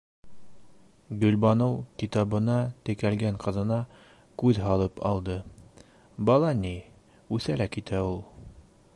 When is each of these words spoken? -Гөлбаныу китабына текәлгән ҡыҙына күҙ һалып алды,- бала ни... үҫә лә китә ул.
-Гөлбаныу 1.23 1.73
китабына 2.03 2.55
текәлгән 2.89 3.37
ҡыҙына 3.43 3.77
күҙ 4.43 4.61
һалып 4.69 5.01
алды,- 5.11 5.35
бала 6.31 6.49
ни... 6.63 6.73
үҫә 7.39 7.59
лә 7.63 7.69
китә 7.77 8.01
ул. 8.09 8.19